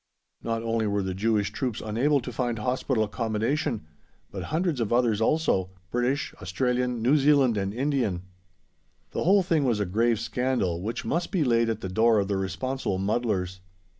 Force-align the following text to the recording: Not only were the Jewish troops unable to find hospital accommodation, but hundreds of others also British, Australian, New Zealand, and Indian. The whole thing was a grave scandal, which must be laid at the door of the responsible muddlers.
Not 0.41 0.63
only 0.63 0.87
were 0.87 1.03
the 1.03 1.13
Jewish 1.13 1.51
troops 1.51 1.79
unable 1.79 2.21
to 2.21 2.31
find 2.33 2.57
hospital 2.57 3.03
accommodation, 3.03 3.85
but 4.31 4.45
hundreds 4.45 4.79
of 4.81 4.91
others 4.91 5.21
also 5.21 5.69
British, 5.91 6.33
Australian, 6.41 7.03
New 7.03 7.17
Zealand, 7.17 7.55
and 7.55 7.71
Indian. 7.71 8.23
The 9.11 9.25
whole 9.25 9.43
thing 9.43 9.63
was 9.63 9.79
a 9.79 9.85
grave 9.85 10.19
scandal, 10.19 10.81
which 10.81 11.05
must 11.05 11.29
be 11.31 11.43
laid 11.43 11.69
at 11.69 11.81
the 11.81 11.87
door 11.87 12.17
of 12.17 12.29
the 12.29 12.37
responsible 12.37 12.97
muddlers. 12.97 13.59